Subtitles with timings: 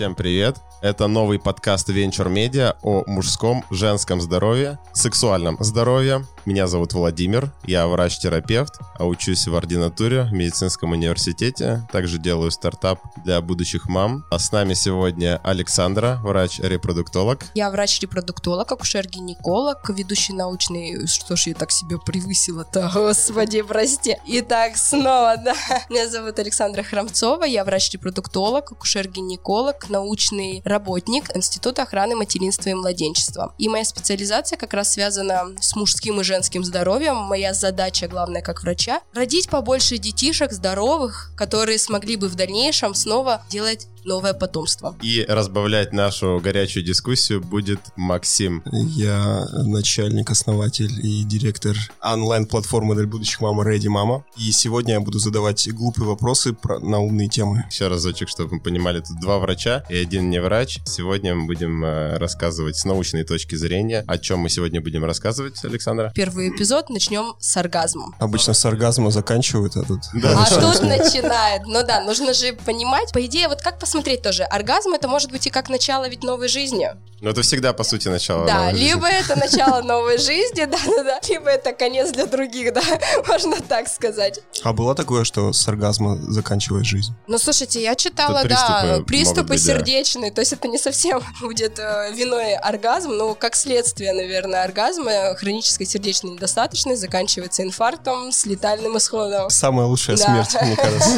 [0.00, 0.56] Всем привет!
[0.82, 6.24] Это новый подкаст Venture Media о мужском, женском здоровье, сексуальном здоровье.
[6.46, 11.86] Меня зовут Владимир, я врач-терапевт, а учусь в ординатуре в медицинском университете.
[11.92, 14.24] Также делаю стартап для будущих мам.
[14.30, 17.44] А с нами сегодня Александра, врач-репродуктолог.
[17.54, 21.06] Я врач-репродуктолог, акушер-гинеколог, ведущий научный...
[21.06, 24.16] Что ж я так себе превысила-то, господи, прости.
[24.24, 25.54] Итак, снова, да.
[25.90, 33.54] Меня зовут Александра Храмцова, я врач-репродуктолог, акушер-гинеколог, научный работник Института охраны материнства и младенчества.
[33.58, 37.16] И моя специализация как раз связана с мужским и женским здоровьем.
[37.16, 43.42] Моя задача, главная как врача, родить побольше детишек здоровых, которые смогли бы в дальнейшем снова
[43.50, 44.96] делать новое потомство.
[45.02, 48.62] И разбавлять нашу горячую дискуссию будет Максим.
[48.72, 54.22] Я начальник, основатель и директор онлайн-платформы для будущих мама Ready Mama.
[54.36, 57.64] И сегодня я буду задавать глупые вопросы про, на умные темы.
[57.70, 60.80] Еще разочек, чтобы мы понимали, тут два врача и один не врач.
[60.86, 64.04] Сегодня мы будем э, рассказывать с научной точки зрения.
[64.06, 66.12] О чем мы сегодня будем рассказывать, Александра?
[66.14, 68.14] Первый эпизод начнем с оргазмом.
[68.18, 70.00] Обычно с оргазма заканчивают, а тут...
[70.14, 71.62] Да, а тут начинает.
[71.66, 73.12] Ну да, нужно же понимать.
[73.12, 76.46] По идее, вот как посмотреть тоже, оргазм это может быть и как начало ведь новой
[76.46, 76.90] жизни.
[77.20, 79.20] Ну это всегда, по сути, начало Да, новой либо жизни.
[79.24, 82.80] это начало новой жизни, да-да-да, либо это конец для других, да,
[83.28, 84.40] можно так сказать.
[84.62, 87.12] А было такое, что с оргазма заканчивает жизнь?
[87.26, 92.12] Ну, слушайте, я читала, Тут да, приступы сердечные, то есть это не совсем будет э,
[92.14, 99.50] виной оргазм, но как следствие, наверное, оргазма, хронической сердечной недостаточности заканчивается инфарктом с летальным исходом.
[99.50, 100.24] Самая лучшая Да.
[100.44, 101.10] смерть, мне кажется.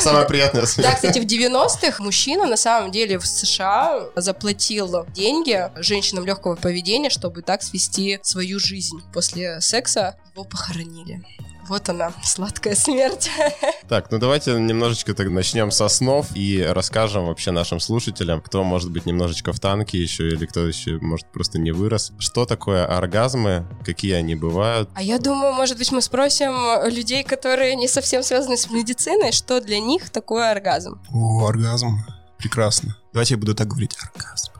[0.00, 0.66] Самое приятное.
[0.78, 7.10] Да, кстати, в 90-х мужчина на самом деле в США заплатил деньги женщинам легкого поведения,
[7.10, 9.00] чтобы так свести свою жизнь.
[9.12, 11.22] После секса его похоронили.
[11.68, 13.30] Вот она, сладкая смерть.
[13.88, 18.90] Так, ну давайте немножечко так начнем со снов и расскажем вообще нашим слушателям, кто может
[18.90, 22.12] быть немножечко в танке еще или кто еще может просто не вырос.
[22.18, 24.88] Что такое оргазмы, какие они бывают?
[24.94, 26.54] А я думаю, может быть, мы спросим
[26.90, 31.02] людей, которые не совсем связаны с медициной, что для них такое оргазм.
[31.12, 31.98] О, оргазм.
[32.42, 32.96] Прекрасно.
[33.12, 33.96] Давайте я буду так говорить.
[34.14, 34.52] Оргазм.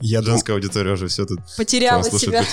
[0.00, 2.44] Я Женская аудитория уже все тут Потеряла себя.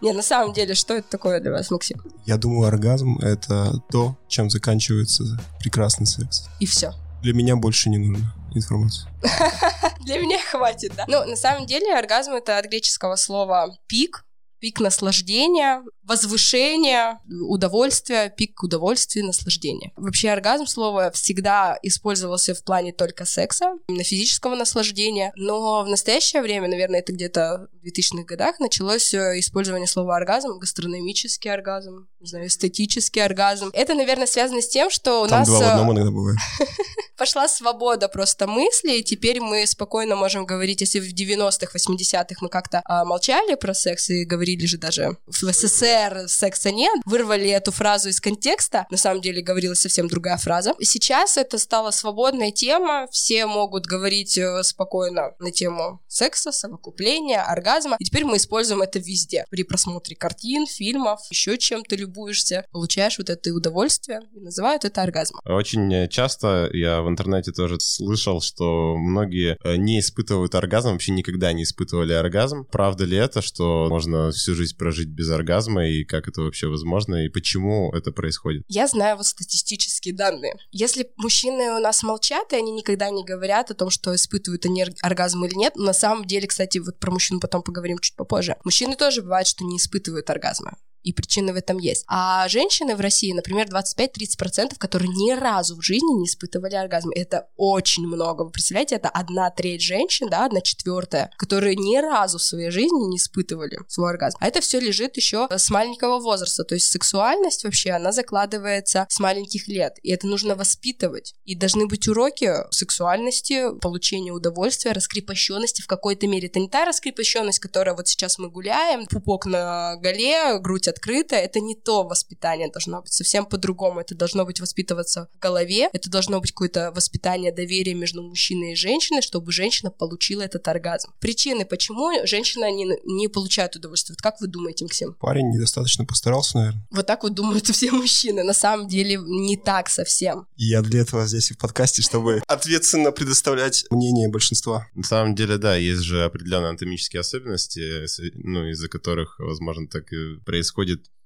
[0.00, 2.00] Не, на самом деле, что это такое для вас, Максим?
[2.24, 5.24] я думаю, оргазм— это то, чем заканчивается
[5.60, 6.48] прекрасный секс.
[6.60, 6.92] И все.
[7.22, 9.08] Для меня больше не нужно информации.
[10.04, 11.04] Для меня хватит, да.
[11.08, 14.24] Ну, на самом деле, оргазм это от греческого слова пик,
[14.62, 17.18] пик наслаждения, возвышения,
[17.48, 19.90] удовольствия, пик удовольствия, наслаждения.
[19.96, 26.42] Вообще оргазм слово всегда использовался в плане только секса, именно физического наслаждения, но в настоящее
[26.42, 32.28] время, наверное, это где-то в 2000-х годах началось э, использование слова оргазм, гастрономический оргазм, не
[32.28, 33.70] знаю, эстетический оргазм.
[33.72, 35.48] Это, наверное, связано с тем, что у Там нас...
[35.48, 36.38] два в э, одном иногда бывает.
[37.22, 42.48] пошла свобода просто мысли, и теперь мы спокойно можем говорить, если в 90-х, 80-х мы
[42.48, 47.72] как-то а, молчали про секс и говорили же даже в СССР секса нет, вырвали эту
[47.72, 50.74] фразу из контекста, на самом деле говорилась совсем другая фраза.
[50.80, 57.96] Сейчас это стала свободная тема, все могут говорить э, спокойно на тему секса, совокупления, оргазма,
[57.98, 59.44] и теперь мы используем это везде.
[59.50, 65.02] При просмотре картин, фильмов, еще чем ты любуешься, получаешь вот это удовольствие, и называют это
[65.02, 65.40] оргазмом.
[65.44, 71.12] Очень э, часто я в интернете тоже слышал, что многие э, не испытывают оргазм, вообще
[71.12, 72.64] никогда не испытывали оргазм.
[72.70, 77.24] Правда ли это, что можно всю жизнь прожить без оргазма, и как это вообще возможно,
[77.24, 78.64] и почему это происходит?
[78.68, 80.56] Я знаю вот статистические данные.
[80.72, 84.82] Если мужчины у нас молчат, и они никогда не говорят о том, что испытывают они
[84.82, 88.56] ор- оргазм или нет, на самом деле, кстати, вот про мужчин потом поговорим чуть попозже.
[88.64, 90.76] Мужчины тоже бывает, что не испытывают оргазма.
[91.02, 92.04] И причины в этом есть.
[92.08, 97.10] А женщины в России, например, 25-30%, которые ни разу в жизни не испытывали оргазм.
[97.14, 98.42] Это очень много.
[98.44, 103.08] Вы представляете, это одна треть женщин, да, одна четвертая, которые ни разу в своей жизни
[103.08, 104.36] не испытывали свой оргазм.
[104.40, 106.64] А это все лежит еще с маленького возраста.
[106.64, 109.98] То есть сексуальность вообще, она закладывается с маленьких лет.
[110.02, 111.34] И это нужно воспитывать.
[111.44, 116.48] И должны быть уроки сексуальности, получения удовольствия, раскрепощенности в какой-то мере.
[116.48, 121.36] Это не та раскрепощенность, которая вот сейчас мы гуляем, пупок на голе, грудь открыта.
[121.36, 123.12] Это не то воспитание должно быть.
[123.12, 124.00] Совсем по-другому.
[124.00, 125.88] Это должно быть воспитываться в голове.
[125.92, 131.10] Это должно быть какое-то воспитание доверия между мужчиной и женщиной, чтобы женщина получила этот оргазм.
[131.20, 134.14] Причины, почему женщина не, не получает удовольствие.
[134.14, 135.14] Вот как вы думаете, Максим?
[135.14, 136.86] Парень недостаточно постарался, наверное.
[136.90, 138.42] Вот так вот думают все мужчины.
[138.44, 140.46] На самом деле не так совсем.
[140.56, 144.86] Я для этого здесь и в подкасте, чтобы ответственно предоставлять мнение большинства.
[144.94, 150.36] На самом деле, да, есть же определенные анатомические особенности, ну, из-за которых, возможно, так и
[150.44, 150.81] происходит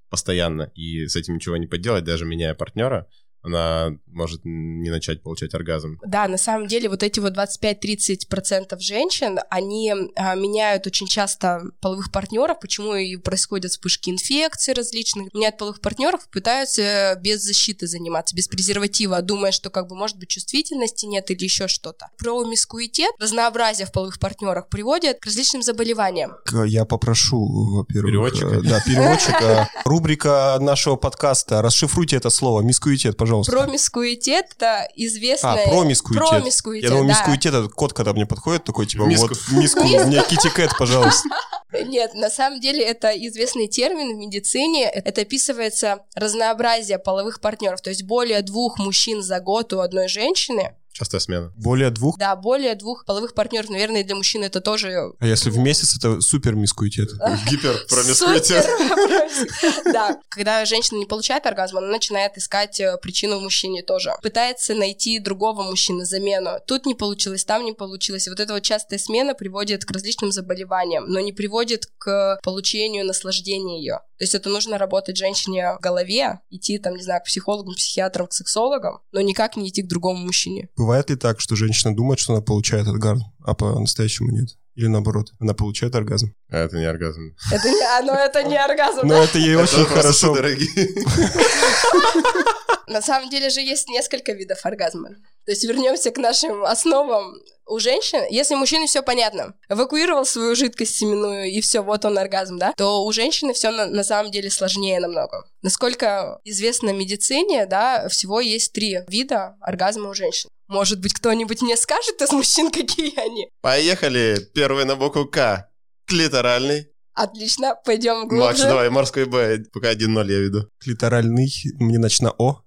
[0.09, 3.09] постоянно, и с этим ничего не поделать, даже меняя партнера.
[3.47, 5.99] Она может не начать получать оргазм.
[6.05, 12.11] Да, на самом деле вот эти вот 25-30% женщин, они а, меняют очень часто половых
[12.11, 18.49] партнеров, почему и происходят вспышки инфекций различных, меняют половых партнеров, пытаются без защиты заниматься, без
[18.49, 22.09] презерватива, думая, что как бы может быть чувствительности нет или еще что-то.
[22.19, 26.33] Промискуитет, разнообразие в половых партнерах приводит к различным заболеваниям.
[26.67, 28.11] Я попрошу, во-первых...
[28.11, 28.47] Переводчика?
[28.47, 29.69] э, Да, переводчика.
[29.85, 31.63] Рубрика нашего подкаста.
[31.63, 32.63] Расшифруйте это слово.
[32.63, 33.36] Мискуитет, пожалуйста.
[33.43, 35.65] Промискуитет— это известное...
[35.65, 36.29] А, промискуитет.
[36.29, 37.11] Промискуитет, Я думал, да.
[37.11, 39.29] мискуитет это кот, когда мне подходит, такой, типа, Миску.
[39.29, 41.29] вот, миску, мне кити кэт, пожалуйста.
[41.85, 44.85] Нет, на самом деле это известный термин в медицине.
[44.85, 47.81] Это описывается разнообразие половых партнеров.
[47.83, 50.75] То есть более двух мужчин за год у одной женщины.
[50.97, 51.53] Частая смена.
[51.57, 52.17] Более двух.
[52.17, 53.69] Да, более двух половых партнеров.
[53.69, 57.11] Наверное, для мужчин это тоже А если в месяц, это супер мискуитет.
[57.51, 58.65] Гиперпромискуитет.
[58.65, 59.93] Супер.
[59.93, 60.19] Да.
[60.31, 64.13] Когда женщина не получает оргазм, она начинает искать э, причину в мужчине тоже.
[64.23, 66.61] Пытается найти другого мужчины, замену.
[66.67, 68.27] Тут не получилось, там не получилось.
[68.27, 73.05] И вот эта вот частая смена приводит к различным заболеваниям, но не приводит к получению
[73.05, 74.01] наслаждения ее.
[74.19, 78.27] То есть это нужно работать женщине в голове, идти там, не знаю, к психологам, психиатрам,
[78.27, 80.69] к сексологам, но никак не идти к другому мужчине.
[80.77, 84.49] Бывает ли так, что женщина думает, что она получает оргазм, а по-настоящему нет?
[84.75, 86.35] Или наоборот, она получает оргазм?
[86.51, 87.35] А это не оргазм.
[87.51, 89.25] Это не, а, но это не оргазм, Но да?
[89.25, 90.35] это ей Это очень хорошо.
[90.35, 90.69] дорогие.
[92.87, 95.11] На самом деле же есть несколько видов оргазма.
[95.45, 97.35] То есть вернемся к нашим основам.
[97.69, 102.59] У женщин, если мужчине все понятно, эвакуировал свою жидкость семенную и все, вот он оргазм,
[102.59, 105.45] да, то у женщины все на, на самом деле сложнее намного.
[105.63, 110.49] Насколько известно медицине, да, всего есть три вида оргазма у женщин.
[110.69, 113.49] Может быть, кто-нибудь мне скажет из мужчин, какие они?
[113.63, 114.39] Поехали.
[114.55, 115.69] Первый на букву К.
[116.07, 116.87] Клиторальный.
[117.17, 118.65] Отлично, пойдем Макс, глубже.
[118.65, 119.61] давай, морской Б.
[119.73, 120.69] Пока 1-0 я веду.
[120.79, 122.61] Клиторальный, мне начна О.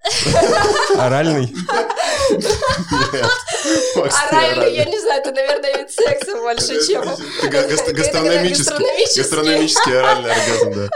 [0.98, 1.54] Оральный.
[3.96, 7.04] Макс, Оральный, я не знаю, это, наверное, вид секса больше, чем...
[7.94, 9.22] Гастрономический.
[9.22, 10.90] Гастрономический оральный оргазм, да.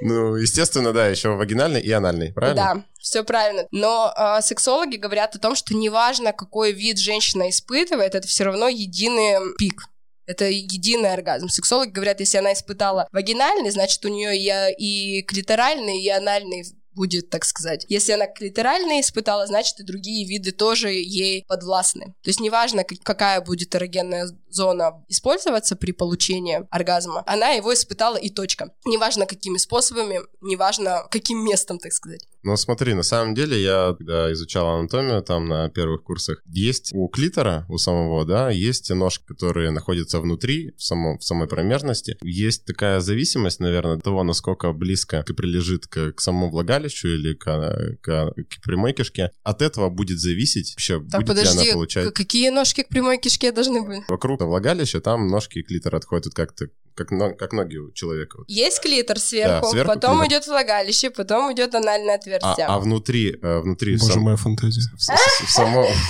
[0.00, 2.74] Ну, естественно, да, еще вагинальный и анальный, правильно?
[2.74, 3.66] Да, все правильно.
[3.70, 8.68] Но э, сексологи говорят о том, что неважно, какой вид женщина испытывает, это все равно
[8.68, 9.82] единый пик.
[10.26, 11.48] Это единый оргазм.
[11.48, 17.28] Сексологи говорят, если она испытала вагинальный, значит, у нее и, и клиторальный, и анальный будет,
[17.28, 17.84] так сказать.
[17.88, 22.14] Если она клиторальный испытала, значит, и другие виды тоже ей подвластны.
[22.22, 28.16] То есть неважно, как- какая будет эрогенная зона использоваться при получении оргазма, она его испытала
[28.16, 28.70] и точка.
[28.84, 32.26] Неважно, какими способами, неважно, каким местом, так сказать.
[32.42, 37.08] Ну, смотри, на самом деле, я, когда изучал анатомию там на первых курсах, есть у
[37.08, 42.18] клитора, у самого, да, есть ножки, которые находятся внутри, в, само, в самой промежности.
[42.22, 47.96] Есть такая зависимость, наверное, от того, насколько близко прилежит к, к самому влагалищу или к,
[48.02, 49.30] к- к прямой кишке.
[49.42, 52.14] От этого будет зависеть вообще, Так, будет ли подожди, она получать...
[52.14, 54.06] какие ножки к прямой кишке должны быть?
[54.08, 57.08] Вокруг влагалища там ножки и клитор отходят как-то, как,
[57.38, 58.38] как ноги у человека.
[58.46, 60.28] Есть клитор сверху, Да, сверху потом клитор.
[60.38, 62.66] идет влагалище, потом идет анальное А, отверстие.
[62.66, 64.82] а внутри, э, внутри Боже, сам- моя фантазия.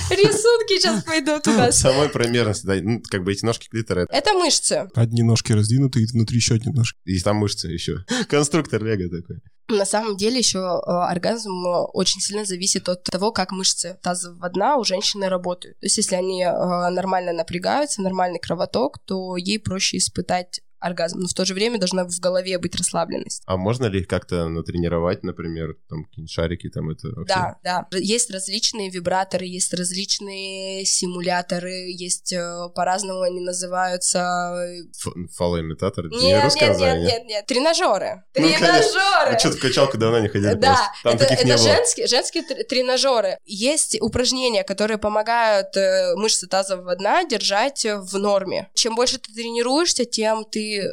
[0.09, 1.79] Рисунки сейчас пойдут у в нас.
[1.79, 4.87] самой промежности, да, ну, как бы эти ножки клитора, Это мышцы.
[4.93, 6.97] Одни ножки раздвинуты, и внутри еще одни ножки.
[7.05, 8.05] и там мышцы еще.
[8.29, 9.37] Конструктор Лего такой.
[9.67, 14.49] На самом деле еще э, оргазм э, очень сильно зависит от того, как мышцы тазового
[14.49, 15.79] дна у женщины работают.
[15.79, 16.51] То есть если они э,
[16.89, 21.19] нормально напрягаются, нормальный кровоток, то ей проще испытать оргазм.
[21.19, 23.41] Но в то же время должна в голове быть расслабленность.
[23.47, 27.33] А можно ли их как-то натренировать, например, там какие-нибудь шарики, там это вообще?
[27.33, 27.97] Да, да.
[27.97, 32.35] Есть различные вибраторы, есть различные симуляторы, есть
[32.75, 34.53] по-разному они называются.
[34.95, 37.45] Ф- Фалоимитатор, это не Нет, нет, нет, нет.
[37.47, 38.23] Тренажеры.
[38.35, 38.57] Ну, конечно.
[38.59, 39.35] Тренажеры.
[39.35, 40.91] А в качалку давно не ходили Да.
[41.03, 43.37] Там это, это женские, женские тр- тренажеры.
[43.45, 48.69] Есть упражнения, которые помогают э, мышцы тазового дна держать в норме.
[48.73, 50.83] Чем больше ты тренируешься, тем ты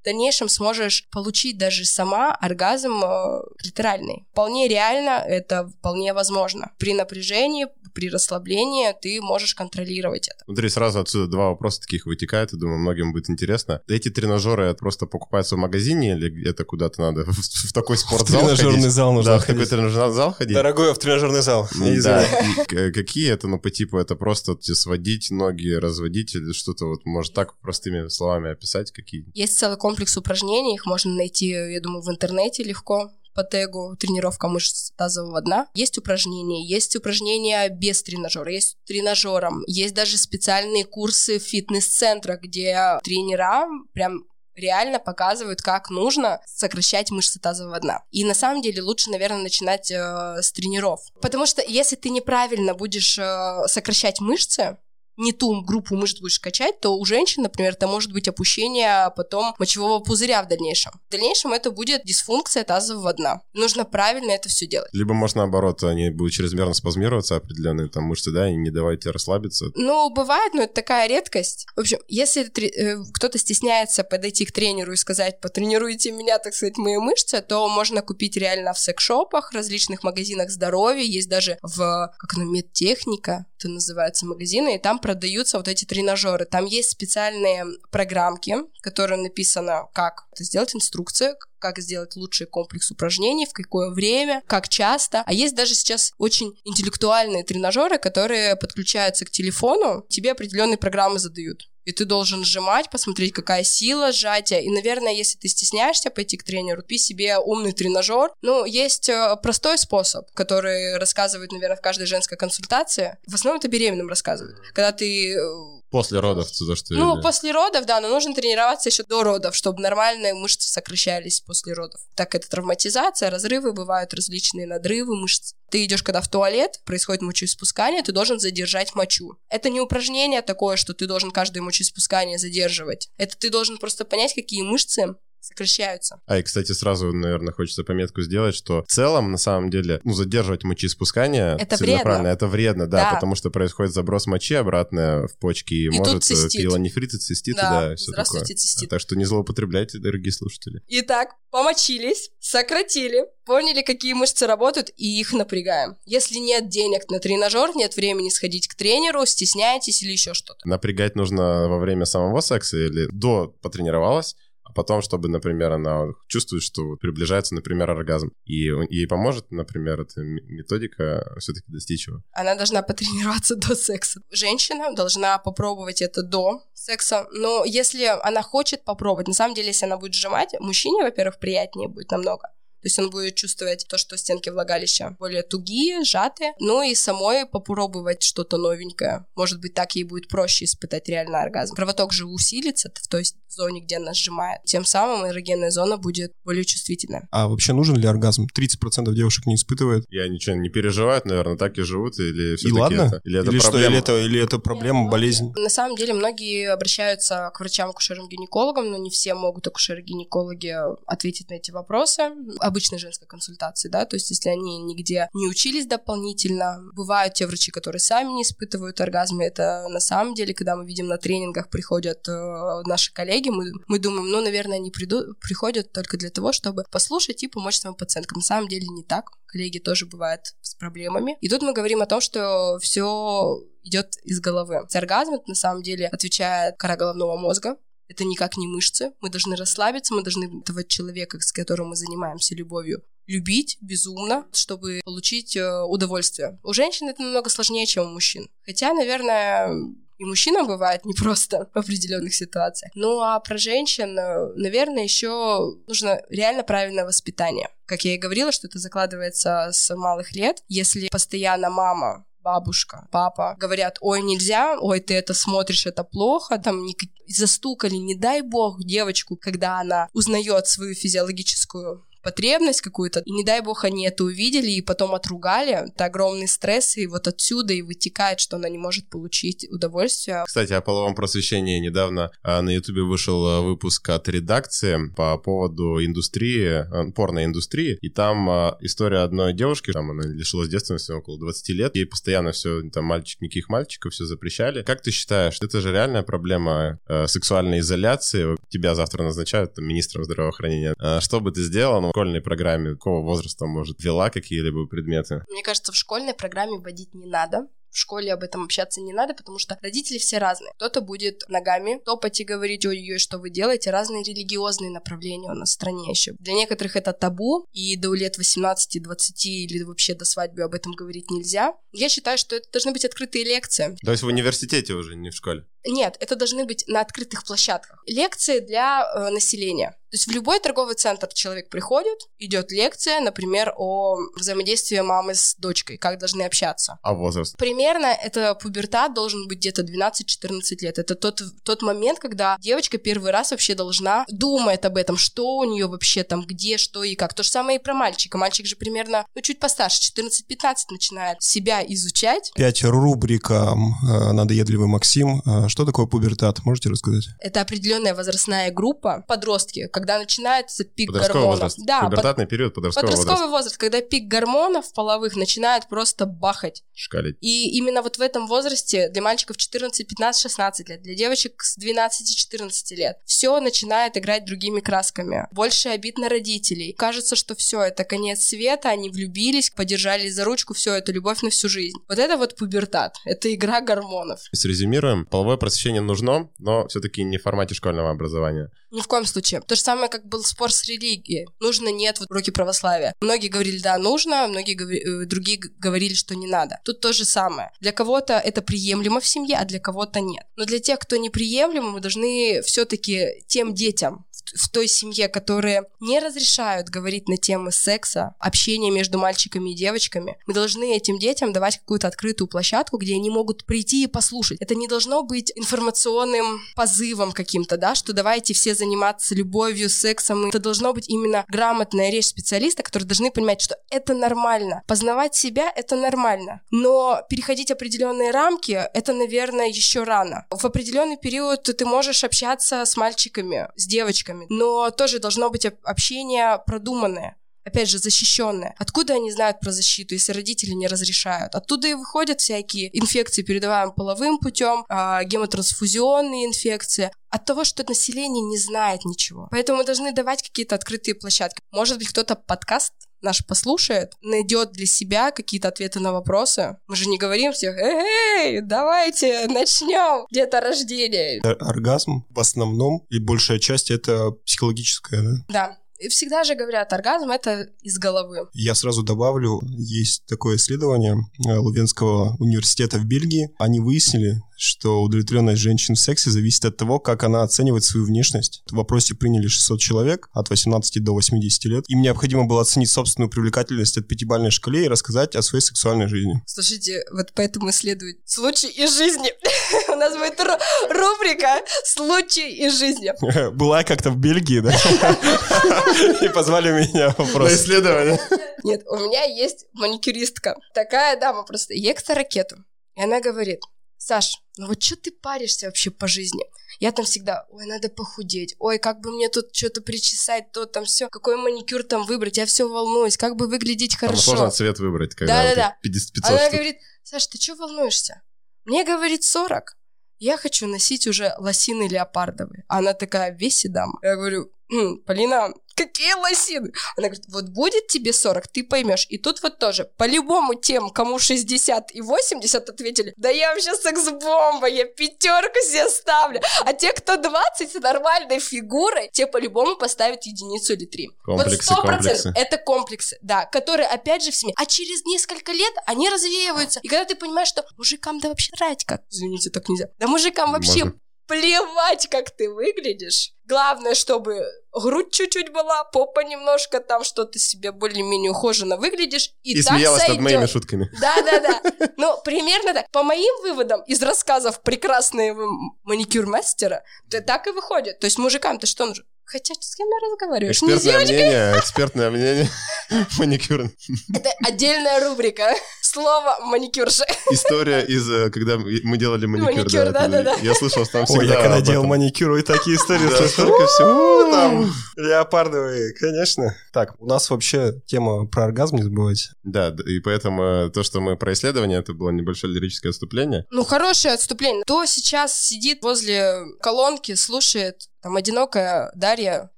[0.00, 4.24] в дальнейшем сможешь получить даже сама оргазм э, клиторальный.
[4.32, 6.72] Вполне реально, это вполне возможно.
[6.78, 10.44] При напряжении, при расслаблении ты можешь контролировать это.
[10.44, 13.82] Смотри, сразу отсюда два вопроса таких вытекают, и думаю, многим будет интересно.
[13.88, 18.40] Эти тренажеры это просто покупаются в магазине или это куда-то надо в, в такой спортзал
[18.40, 18.90] тренажерный ходить?
[18.92, 19.70] зал нужно Да, в такой ходить.
[19.70, 20.54] тренажерный зал ходить?
[20.54, 21.68] Дорогой, в тренажерный зал.
[21.74, 26.52] Ну, Не да, и какие это, ну, по типу, это просто сводить ноги, разводить или
[26.52, 29.24] что-то вот, может, так простыми словами описать, какие?
[29.34, 34.48] Есть целый комплекс упражнений, их можно найти, я думаю, в интернете легко по тегу тренировка
[34.48, 35.68] мышц тазового дна.
[35.74, 42.40] Есть упражнения, есть упражнения без тренажера, есть с тренажером, есть даже специальные курсы в фитнес-центрах,
[42.40, 44.24] где тренера прям
[44.60, 48.02] реально показывают, как нужно сокращать мышцы тазового дна.
[48.10, 51.00] И на самом деле лучше, наверное, начинать э, с тренеров.
[51.20, 54.76] Потому что если ты неправильно будешь э, сокращать мышцы,
[55.20, 59.54] не ту группу мышц будешь качать, то у женщин, например, это может быть опущение потом
[59.58, 60.92] мочевого пузыря в дальнейшем.
[61.08, 63.42] В дальнейшем это будет дисфункция тазового дна.
[63.52, 64.88] Нужно правильно это все делать.
[64.92, 69.12] Либо, может, наоборот, они будут чрезмерно спазмироваться определенные там мышцы, да, и не давать тебе
[69.12, 69.66] расслабиться.
[69.74, 71.66] Ну, бывает, но это такая редкость.
[71.76, 76.78] В общем, если э, кто-то стесняется подойти к тренеру и сказать, потренируйте меня, так сказать,
[76.78, 82.34] мои мышцы, то можно купить реально в секс-шопах, различных магазинах здоровья, есть даже в, как
[82.34, 86.44] оно, медтехника, это называется магазины, и там продаются вот эти тренажеры.
[86.44, 93.46] Там есть специальные программки, которые написано, как это сделать, инструкция, как сделать лучший комплекс упражнений,
[93.46, 95.22] в какое время, как часто.
[95.26, 101.68] А есть даже сейчас очень интеллектуальные тренажеры, которые подключаются к телефону, тебе определенные программы задают
[101.84, 104.60] и ты должен сжимать, посмотреть, какая сила сжатия.
[104.60, 108.32] И, наверное, если ты стесняешься пойти к тренеру, купи себе умный тренажер.
[108.42, 113.16] Ну, есть э, простой способ, который рассказывает, наверное, в каждой женской консультации.
[113.26, 114.58] В основном это беременным рассказывают.
[114.72, 117.22] Когда ты э, После родов, за что Ну, или...
[117.22, 122.00] после родов, да, но нужно тренироваться еще до родов, чтобы нормальные мышцы сокращались после родов.
[122.14, 125.54] Так это травматизация, разрывы бывают различные, надрывы мышц.
[125.70, 129.34] Ты идешь, когда в туалет, происходит мочеиспускание, ты должен задержать мочу.
[129.48, 133.08] Это не упражнение такое, что ты должен каждое мочеиспускание задерживать.
[133.16, 136.20] Это ты должен просто понять, какие мышцы сокращаются.
[136.26, 140.12] А, и, кстати, сразу, наверное, хочется пометку сделать, что в целом, на самом деле, ну,
[140.12, 142.26] задерживать мочеиспускание это вредно.
[142.26, 146.22] это вредно, да, да, потому что происходит заброс мочи обратно в почки, и, и может
[146.22, 148.44] пилонефрит и цистит, да, да все такое.
[148.44, 148.88] цистит.
[148.88, 150.82] Так что не злоупотребляйте, дорогие слушатели.
[150.88, 155.96] Итак, помочились, сократили, поняли, какие мышцы работают, и их напрягаем.
[156.04, 160.66] Если нет денег на тренажер, нет времени сходить к тренеру, стесняетесь или еще что-то.
[160.68, 164.36] Напрягать нужно во время самого секса или до потренировалась,
[164.70, 170.20] а потом, чтобы, например, она чувствует, что приближается, например, оргазм, и ей поможет, например, эта
[170.22, 172.22] методика все-таки достичь его.
[172.32, 174.20] Она должна потренироваться до секса.
[174.30, 179.86] Женщина должна попробовать это до секса, но если она хочет попробовать, на самом деле, если
[179.86, 182.48] она будет сжимать, мужчине, во-первых, приятнее будет намного.
[182.82, 186.52] То есть он будет чувствовать то, что стенки влагалища более тугие, сжатые.
[186.60, 189.26] Ну и самой попробовать что-то новенькое.
[189.36, 191.74] Может быть, так ей будет проще испытать реальный оргазм.
[191.74, 194.62] Кровоток же усилится в той зоне, где она сжимает.
[194.64, 197.28] Тем самым эрогенная зона будет более чувствительная.
[197.30, 198.46] А вообще нужен ли оргазм?
[198.46, 200.06] 30% девушек не испытывают.
[200.08, 203.02] Я ничего не переживают, наверное, так и живут, или все И ладно?
[203.02, 203.60] Это, или это или проблема?
[203.60, 205.52] Что, или, это, или это проблема, Нет, болезнь?
[205.56, 210.74] На самом деле многие обращаются к врачам-акушерам-гинекологам, но не все могут акушеры-гинекологи
[211.06, 212.30] ответить на эти вопросы
[212.70, 217.70] обычной женской консультации, да, то есть если они нигде не учились дополнительно, бывают те врачи,
[217.70, 222.26] которые сами не испытывают оргазмы, это на самом деле, когда мы видим на тренингах приходят
[222.28, 226.84] э, наши коллеги, мы, мы думаем, ну, наверное, они приду, приходят только для того, чтобы
[226.90, 228.38] послушать и помочь своим пациенткам.
[228.38, 231.36] На самом деле не так, коллеги тоже бывают с проблемами.
[231.40, 234.86] И тут мы говорим о том, что все идет из головы.
[234.92, 237.76] Оргазм это на самом деле отвечает кора головного мозга,
[238.10, 239.12] это никак не мышцы.
[239.20, 245.00] Мы должны расслабиться, мы должны этого человека, с которым мы занимаемся любовью, любить безумно, чтобы
[245.04, 246.58] получить э, удовольствие.
[246.64, 248.48] У женщин это намного сложнее, чем у мужчин.
[248.66, 249.72] Хотя, наверное,
[250.18, 252.90] и мужчинам бывает непросто в определенных ситуациях.
[252.96, 257.68] Ну а про женщин, э, наверное, еще нужно реально правильное воспитание.
[257.86, 260.64] Как я и говорила, что это закладывается с малых лет.
[260.68, 266.86] Если постоянно мама бабушка, папа говорят, ой, нельзя, ой, ты это смотришь, это плохо, там
[267.26, 273.60] застукали, не дай бог, девочку, когда она узнает свою физиологическую потребность какую-то, и не дай
[273.60, 278.40] бог они это увидели и потом отругали, это огромный стресс, и вот отсюда и вытекает,
[278.40, 280.44] что она не может получить удовольствие.
[280.46, 286.04] Кстати, о половом просвещении недавно а, на ютубе вышел а, выпуск от редакции по поводу
[286.04, 288.48] индустрии, а, порноиндустрии, и там
[288.80, 293.40] история одной девушки, там она лишилась детственности около 20 лет, ей постоянно все, там, мальчик,
[293.40, 294.82] никаких мальчиков, все запрещали.
[294.82, 298.56] Как ты считаешь, это же реальная проблема сексуальной изоляции?
[298.68, 300.94] Тебя завтра назначают там, министром здравоохранения.
[301.20, 302.09] Что бы ты сделал?
[302.10, 305.44] В школьной программе какого возраста, может, вела какие-либо предметы?
[305.48, 309.34] Мне кажется, в школьной программе вводить не надо в школе об этом общаться не надо,
[309.34, 310.72] потому что родители все разные.
[310.76, 315.70] Кто-то будет ногами топать и говорить, ой-ой, что вы делаете, разные религиозные направления у нас
[315.70, 316.32] в стране еще.
[316.38, 320.92] Для некоторых это табу, и до лет 18, 20 или вообще до свадьбы об этом
[320.92, 321.74] говорить нельзя.
[321.92, 323.96] Я считаю, что это должны быть открытые лекции.
[324.04, 325.66] То есть в университете уже, не в школе?
[325.86, 328.02] Нет, это должны быть на открытых площадках.
[328.06, 329.96] Лекции для э, населения.
[330.10, 335.54] То есть в любой торговый центр человек приходит, идет лекция, например, о взаимодействии мамы с
[335.56, 336.98] дочкой, как должны общаться.
[337.02, 337.56] А возраст?
[337.56, 340.98] Примерно это пубертат должен быть где-то 12-14 лет.
[340.98, 345.64] Это тот, тот момент, когда девочка первый раз вообще должна думать об этом, что у
[345.64, 347.32] нее вообще там, где, что и как.
[347.34, 348.36] То же самое и про мальчика.
[348.36, 352.50] Мальчик же примерно, ну, чуть постарше, 14-15 начинает себя изучать.
[352.56, 355.40] Пять рубрика э, «Надоедливый Максим».
[355.46, 356.58] Э, что такое пубертат?
[356.64, 357.24] Можете рассказать?
[357.38, 361.62] Это определенная возрастная группа, подростки, когда начинается пик Подростковый гормонов.
[361.62, 361.86] возраст.
[361.86, 363.50] Да, Пубертатный период подросткового подростковый возраста.
[363.56, 366.82] возраст, когда пик гормонов половых начинает просто бахать.
[366.94, 367.36] Шкалить.
[367.40, 371.78] И именно вот в этом возрасте для мальчиков 14, 15, 16 лет, для девочек с
[371.78, 375.46] 12-14 лет, все начинает играть другими красками.
[375.52, 376.92] Больше обид на родителей.
[376.92, 381.50] Кажется, что все, это конец света, они влюбились, подержались за ручку, все, это любовь на
[381.50, 381.96] всю жизнь.
[382.08, 384.40] Вот это вот пубертат, это игра гормонов.
[384.40, 388.70] То есть резюмируем, половое просвещение нужно, но все-таки не в формате школьного образования.
[388.90, 389.60] Ни в коем случае.
[389.60, 391.46] То же самое, как был спор с религией.
[391.60, 393.14] Нужно, нет, вот уроки православия.
[393.20, 396.80] Многие говорили, да, нужно, многие говори- э, другие говорили, что не надо.
[396.84, 397.70] Тут то же самое.
[397.80, 400.44] Для кого-то это приемлемо в семье, а для кого-то нет.
[400.56, 404.24] Но для тех, кто неприемлемо, мы должны все-таки тем детям
[404.54, 410.36] в- той семье, которые не разрешают говорить на темы секса, общения между мальчиками и девочками,
[410.46, 414.58] мы должны этим детям давать какую-то открытую площадку, где они могут прийти и послушать.
[414.60, 420.48] Это не должно быть информационным позывом каким-то, да, что давайте все заниматься любовью, сексом.
[420.48, 424.82] Это должно быть именно грамотная речь специалиста, которые должны понимать, что это нормально.
[424.86, 426.60] Познавать себя— это нормально.
[426.70, 430.46] Но переходить определенные рамки— это, наверное, еще рано.
[430.50, 435.78] В определенный период ты можешь общаться с мальчиками, с девочками, но тоже должно быть об-
[435.84, 438.74] общение продуманное опять же, защищенное.
[438.78, 441.54] Откуда они знают про защиту, если родители не разрешают?
[441.54, 447.10] Оттуда и выходят всякие инфекции, передаваемые половым путем, а, гемотрансфузионные инфекции.
[447.28, 449.48] От того, что население не знает ничего.
[449.50, 451.60] Поэтому мы должны давать какие-то открытые площадки.
[451.70, 456.76] Может быть, кто-то подкаст наш послушает, найдет для себя какие-то ответы на вопросы.
[456.86, 461.40] Мы же не говорим всех, эй, давайте начнем деторождение.
[461.44, 465.30] Ор- Оргазм в основном, и большая часть это психологическая, да?
[465.48, 465.76] Да.
[465.98, 468.48] И всегда же говорят, оргазм— это из головы.
[468.54, 471.14] Я сразу добавлю, есть такое исследование
[471.46, 473.50] э, Лувенского университета в Бельгии.
[473.58, 478.62] Они выяснили, что удовлетворенность женщин в сексе зависит от того, как она оценивает свою внешность.
[478.70, 481.84] В вопросе приняли 600 человек от 18 до 80 лет.
[481.88, 486.42] Им необходимо было оценить собственную привлекательность от пятибалльной шкале и рассказать о своей сексуальной жизни.
[486.44, 489.32] Слушайте, вот поэтому исследуют случай из жизни.
[489.88, 490.58] У нас будет ру-
[490.90, 493.12] рубрика «Случай из жизни».
[493.56, 494.72] Была я как-то в Бельгии, да?
[496.20, 497.52] И позвали меня На вопрос.
[497.52, 498.20] исследование.
[498.62, 500.54] Нет, у меня есть маникюристка.
[500.74, 502.56] Такая дама просто ек ракету.
[502.96, 503.60] И она говорит,
[504.02, 506.42] Саш, ну вот что ты паришься вообще по жизни?
[506.78, 510.86] Я там всегда, ой, надо похудеть, ой, как бы мне тут что-то причесать, то там
[510.86, 514.22] все, какой маникюр там выбрать, я все волнуюсь, как бы выглядеть Там хорошо.
[514.22, 515.66] сложно цвет выбрать, когда Да-да-да.
[515.68, 516.52] вот 50 500 Она штук.
[516.54, 518.22] говорит, Саш, ты что волнуешься?
[518.64, 519.76] Мне, говорит, 40.
[520.18, 522.64] Я хочу носить уже лосины леопардовые.
[522.68, 523.98] А Она такая, веси дама.
[524.02, 526.72] Я говорю, «М, Полина, какие лосины?
[526.96, 529.06] Она говорит, вот будет тебе 40, ты поймешь.
[529.08, 534.66] И тут вот тоже, по-любому тем, кому 60 и 80 ответили, да я вообще секс-бомба,
[534.68, 536.40] я пятерку себе ставлю.
[536.64, 541.10] А те, кто 20 с нормальной фигурой, те по-любому поставят единицу или три.
[541.22, 542.32] Комплексы, вот 100% комплексы.
[542.34, 544.54] это комплексы, да, которые опять же в семье.
[544.56, 546.80] А через несколько лет они развеиваются.
[546.82, 549.86] И когда ты понимаешь, что мужикам да вообще рать как, извините, так нельзя.
[549.98, 551.00] Да мужикам вообще Можно.
[551.26, 553.32] плевать, как ты выглядишь.
[553.50, 559.30] Главное, чтобы грудь чуть-чуть была, попа немножко, там что-то себе более-менее ухоженно выглядишь.
[559.42, 560.22] И, И так смеялась над сойдёт.
[560.24, 560.88] моими шутками.
[561.00, 561.60] Да-да-да.
[561.96, 562.90] Ну, примерно так.
[562.92, 565.48] По моим выводам из рассказов прекрасного
[565.82, 566.84] маникюр-мастера,
[567.26, 567.98] так и выходит.
[567.98, 569.04] То есть мужикам-то что нужно?
[569.30, 570.52] Хотя с кем я разговариваю?
[570.52, 572.48] Экспертное мнение, экспертное мнение.
[573.18, 573.70] Маникюр.
[574.12, 575.54] Это отдельная рубрика.
[575.82, 577.04] Слово маникюрша.
[577.30, 579.54] История из, э, когда мы делали маникюр.
[579.54, 580.34] Маникюр, да-да-да.
[580.42, 583.28] Я слышал, что там всегда Ой, я когда делал маникюр, и такие истории слышал.
[583.28, 584.72] столько всего там.
[584.96, 586.56] Леопардовые, конечно.
[586.72, 589.30] Так, у нас вообще тема про оргазм, не забывайте.
[589.42, 593.46] Да, и поэтому э, то, что мы про исследование, это было небольшое лирическое отступление.
[593.50, 594.62] Ну, хорошее отступление.
[594.62, 599.50] Кто сейчас сидит возле колонки, слушает, там, одинокая Дарья,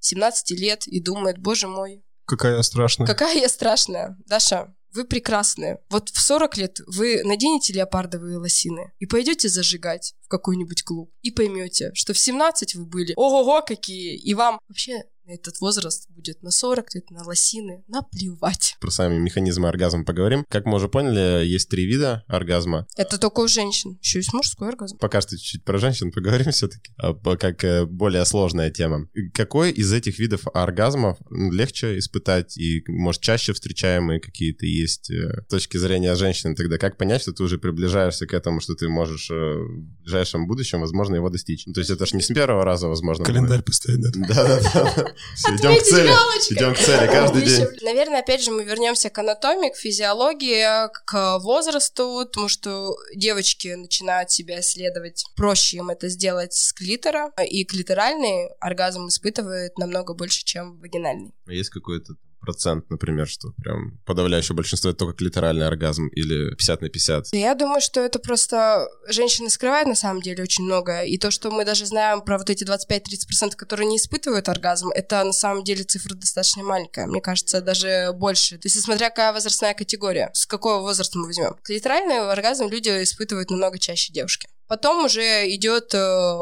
[0.00, 3.06] 17 лет, и думает, боже мой, Какая я страшная.
[3.06, 4.16] какая я страшная.
[4.26, 5.78] Даша, вы прекрасные.
[5.90, 11.10] Вот в 40 лет вы наденете леопардовые лосины и пойдете зажигать в какой-нибудь клуб.
[11.22, 14.16] И поймете, что в 17 вы были ого-го какие.
[14.16, 18.76] И вам вообще, этот возраст будет на 40, где-то на лосины, наплевать.
[18.80, 20.44] Про сами механизмы оргазма поговорим.
[20.48, 22.86] Как мы уже поняли, есть три вида оргазма.
[22.96, 23.98] Это только у женщин.
[24.02, 24.98] Еще есть мужской оргазм.
[24.98, 29.08] Пока что чуть-чуть про женщин поговорим все-таки, а, как э, более сложная тема.
[29.34, 35.50] Какой из этих видов оргазмов легче испытать и, может, чаще встречаемые какие-то есть э, с
[35.50, 36.54] точки зрения женщины?
[36.54, 40.46] Тогда как понять, что ты уже приближаешься к этому, что ты можешь э, в ближайшем
[40.46, 41.66] будущем, возможно, его достичь?
[41.66, 43.24] Ну, то есть это же не с первого раза, возможно.
[43.24, 44.10] Календарь поставить, да?
[44.12, 45.14] Да-да-да.
[45.48, 46.08] Идем к цели.
[46.50, 47.66] Идем к цели каждый день.
[47.82, 54.30] Наверное, опять же, мы вернемся к анатомии, к физиологии, к возрасту, потому что девочки начинают
[54.30, 55.24] себя исследовать.
[55.36, 61.34] Проще им это сделать с клитора, и клиторальный оргазм испытывает намного больше, чем вагинальный.
[61.46, 66.82] А есть какой-то процент, например, что прям подавляющее большинство это только клиторальный оргазм или 50
[66.82, 67.26] на 50?
[67.32, 71.04] Я думаю, что это просто женщины скрывают на самом деле очень многое.
[71.04, 75.24] И то, что мы даже знаем про вот эти 25-30%, которые не испытывают оргазм, это
[75.24, 77.06] на самом деле цифра достаточно маленькая.
[77.06, 78.58] Мне кажется, даже больше.
[78.58, 81.56] То есть, смотря какая возрастная категория, с какого возраста мы возьмем.
[81.62, 84.48] Клиторальный оргазм люди испытывают намного чаще девушки.
[84.66, 86.38] Потом уже идет э,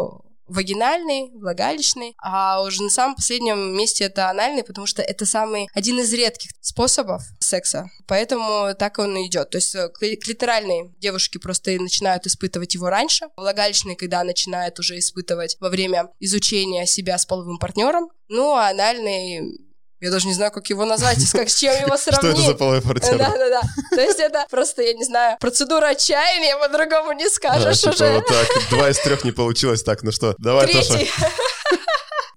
[0.50, 5.98] вагинальный, влагалищный, а уже на самом последнем месте это анальный, потому что это самый один
[6.00, 9.50] из редких способов секса, поэтому так он и идет.
[9.50, 15.56] То есть э, клиторальные девушки просто начинают испытывать его раньше, влагалищный, когда начинают уже испытывать
[15.60, 19.69] во время изучения себя с половым партнером, ну а анальный
[20.00, 22.32] я даже не знаю, как его назвать, как, с чем его сравнить.
[22.32, 23.18] Что это за половой партнер?
[23.18, 23.62] Да-да-да.
[23.90, 28.12] То есть это просто, я не знаю, процедура отчаяния, по-другому не скажешь да, типа уже.
[28.14, 31.10] Вот так, два из трех не получилось, так, ну что, давай, Третий.
[31.16, 31.30] Тоша.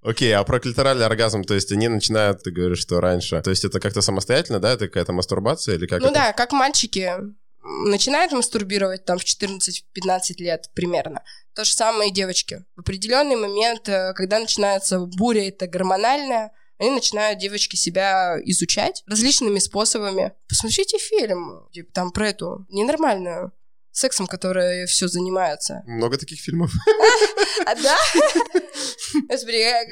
[0.04, 3.64] Окей, а про клиторальный оргазм, то есть они начинают, ты говоришь, что раньше, то есть
[3.64, 6.16] это как-то самостоятельно, да, это какая-то мастурбация или как Ну это?
[6.16, 7.14] да, как мальчики
[7.64, 11.24] начинают мастурбировать там в 14-15 лет примерно.
[11.56, 12.66] То же самое и девочки.
[12.76, 19.60] В определенный момент, э, когда начинается буря, это гормональная, они начинают девочки себя изучать различными
[19.60, 20.34] способами.
[20.48, 23.52] Посмотрите фильм, типа, там про эту ненормальную
[23.92, 25.84] сексом, которая все занимается.
[25.86, 26.72] Много таких фильмов.
[27.66, 27.98] А да?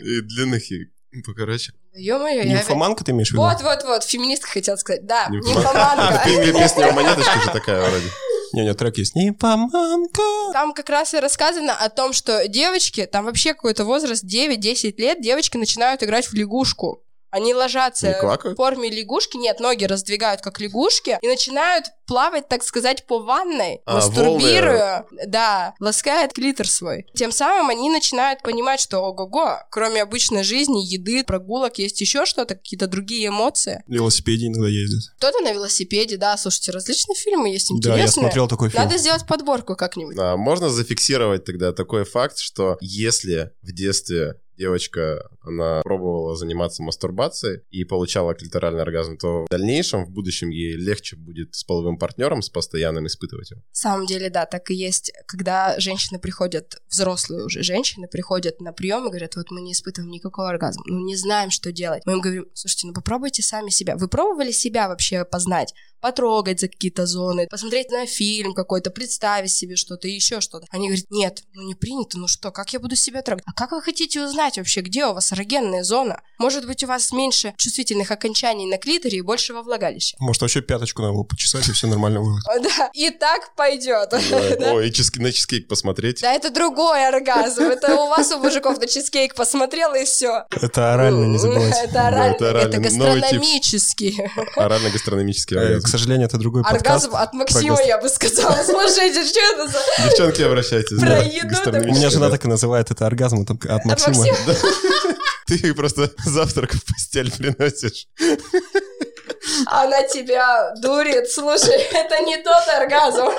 [0.01, 0.87] И длинных, и
[1.25, 1.73] покороче.
[1.93, 2.57] Ё-моё, я...
[2.57, 3.41] Нимфоманка ты имеешь в виду?
[3.43, 5.05] Вот, вот, вот, феминистка хотела сказать.
[5.05, 6.21] Да, А, нимфоманка.
[6.23, 8.05] ты песня монеточка же такая вроде.
[8.53, 9.15] Не, у него трек есть.
[9.15, 10.21] Нимфоманка.
[10.53, 15.21] Там как раз и рассказано о том, что девочки, там вообще какой-то возраст 9-10 лет,
[15.21, 17.03] девочки начинают играть в лягушку.
[17.31, 23.05] Они ложатся в форме лягушки, нет, ноги раздвигают как лягушки и начинают плавать, так сказать,
[23.07, 27.05] по ванной, А, мастурбируя, да, ласкает клитор свой.
[27.15, 32.55] Тем самым они начинают понимать, что ого-го, кроме обычной жизни, еды, прогулок, есть еще что-то,
[32.55, 33.83] какие-то другие эмоции.
[33.87, 35.03] На велосипеде иногда ездят.
[35.17, 37.97] Кто-то на велосипеде, да, слушайте, различные фильмы есть интересные.
[37.97, 38.83] Да, я смотрел такой фильм.
[38.83, 40.17] Надо сделать подборку как-нибудь.
[40.19, 47.61] А, можно зафиксировать тогда такой факт, что если в детстве девочка, она пробовала заниматься мастурбацией
[47.71, 52.41] и получала клиторальный оргазм, то в дальнейшем, в будущем ей легче будет с половым партнером,
[52.41, 53.61] с постоянным испытывать его.
[53.61, 55.11] На самом деле, да, так и есть.
[55.25, 60.11] Когда женщины приходят, взрослые уже женщины приходят на прием и говорят, вот мы не испытываем
[60.11, 62.03] никакого оргазма, ну не знаем, что делать.
[62.05, 63.97] Мы им говорим, слушайте, ну попробуйте сами себя.
[63.97, 65.73] Вы пробовали себя вообще познать?
[66.01, 70.65] Потрогать за какие-то зоны, посмотреть на фильм какой-то, представить себе что-то, еще что-то.
[70.71, 73.43] Они говорят, нет, ну не принято, ну что, как я буду себя трогать?
[73.47, 76.21] А как вы хотите узнать вообще, где у вас эрогенная зона?
[76.39, 80.15] Может быть, у вас меньше чувствительных окончаний на клиторе и больше во влагалище?
[80.19, 82.43] Может, вообще пяточку надо было почесать, и все нормально будет.
[82.61, 84.13] Да, и так пойдет.
[84.13, 86.21] Ой, и на чизкейк посмотреть.
[86.21, 87.63] Да, это другой оргазм.
[87.63, 90.45] Это у вас у мужиков на чизкейк посмотрела и все.
[90.51, 91.79] Это орально, не забывайте.
[91.83, 94.19] Это орально, это гастрономический.
[94.55, 95.90] Орально-гастрономический Э, К оргазм.
[95.91, 97.05] Сожалению, это другой подкаст.
[97.05, 98.57] Оргазм от Максима, я бы сказала.
[98.63, 99.79] Слушайте, что это за...
[100.09, 100.99] Девчонки, обращайтесь.
[100.99, 104.17] Про еду У меня жена так и называет это оргазм от, от Максима.
[104.17, 104.37] Максима.
[105.47, 108.07] Ты ей просто завтрак в постель приносишь.
[109.65, 111.29] Она тебя дурит.
[111.29, 113.29] Слушай, это не тот оргазм.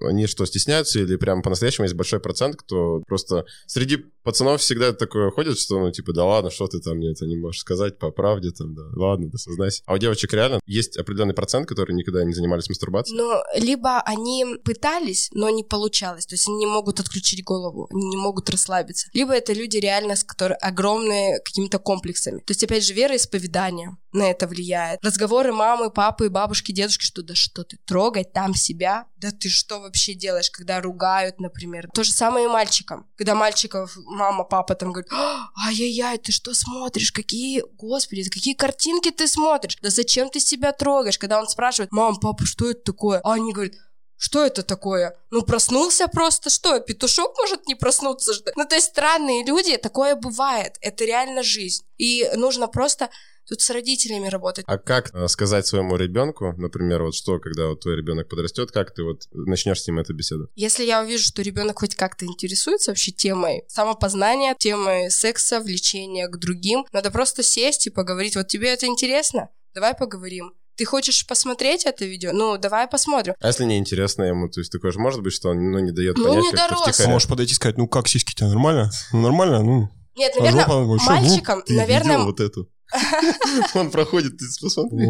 [0.00, 3.44] Они что, стесняются или прям по-настоящему есть большой процент, кто просто...
[3.66, 7.26] Среди пацанов всегда такое ходит, что, ну, типа, да ладно, что ты там мне это
[7.26, 9.82] не можешь сказать по правде, там, да, ладно, да сознайся.
[9.86, 13.18] А у девочек реально есть определенный процент, которые никогда не занимались мастурбацией.
[13.18, 16.26] Ну, либо они пытались, но не получалось.
[16.26, 19.08] То есть они не могут отключить голову, они не могут расслабиться.
[19.12, 22.38] Либо это люди реально, с которыми огромные какими-то комплексами.
[22.38, 25.04] То есть, опять же, вероисповедание на это влияет.
[25.04, 29.06] Разговоры мамы, папы, бабушки, дедушки, что да что ты, трогать там себя?
[29.24, 31.88] Да ты что вообще делаешь, когда ругают, например?
[31.94, 33.08] То же самое и мальчикам.
[33.16, 37.10] Когда мальчиков мама, папа там говорят, «А, ай-яй-яй, ты что смотришь?
[37.10, 39.78] Какие, господи, какие картинки ты смотришь?
[39.80, 41.16] Да зачем ты себя трогаешь?
[41.16, 43.20] Когда он спрашивает, мам, папа, что это такое?
[43.24, 43.72] А они говорят,
[44.18, 45.16] Что это такое?
[45.30, 48.34] Ну, проснулся просто, что, петушок может не проснуться?
[48.56, 51.82] Ну, то есть странные люди, такое бывает, это реально жизнь.
[51.96, 53.08] И нужно просто
[53.48, 54.64] Тут с родителями работать.
[54.66, 58.94] А как э, сказать своему ребенку, например, вот что, когда вот твой ребенок подрастет, как
[58.94, 60.48] ты вот начнешь с ним эту беседу?
[60.54, 66.38] Если я увижу, что ребенок хоть как-то интересуется вообще темой самопознания, темой секса, влечения к
[66.38, 68.36] другим, надо просто сесть и поговорить.
[68.36, 69.50] Вот тебе это интересно?
[69.74, 70.54] Давай поговорим.
[70.76, 72.32] Ты хочешь посмотреть это видео?
[72.32, 73.34] Ну, давай посмотрим.
[73.40, 75.92] А если не интересно ему, то есть такое же может быть, что он ну, не
[75.92, 77.00] дает ну, понять, не как дорос.
[77.00, 78.90] А можешь подойти и сказать, ну как сиськи-то, нормально?
[79.12, 79.88] Ну, нормально, ну...
[80.16, 82.68] Нет, наверное, жопа, что, мальчикам, Ты наверное, вот эту?
[83.74, 85.06] Он проходит, ты посмотри.